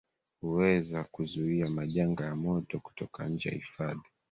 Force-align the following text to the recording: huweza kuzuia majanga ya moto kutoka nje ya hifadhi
huweza 0.41 1.03
kuzuia 1.03 1.69
majanga 1.69 2.25
ya 2.25 2.35
moto 2.35 2.79
kutoka 2.79 3.29
nje 3.29 3.49
ya 3.49 3.55
hifadhi 3.55 4.01